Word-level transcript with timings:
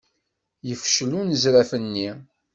Yefcel 0.67 1.11
unezraf-nni. 1.19 2.09